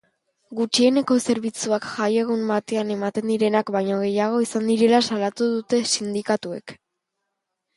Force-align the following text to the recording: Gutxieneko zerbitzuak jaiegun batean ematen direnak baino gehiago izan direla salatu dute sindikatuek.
Gutxieneko 0.59 1.17
zerbitzuak 1.33 1.85
jaiegun 1.97 2.41
batean 2.53 2.93
ematen 2.95 3.29
direnak 3.33 3.69
baino 3.77 3.99
gehiago 4.05 4.41
izan 4.47 4.67
direla 4.73 5.03
salatu 5.11 5.51
dute 5.59 5.83
sindikatuek. 5.93 6.75